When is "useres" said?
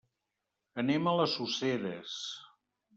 1.47-2.19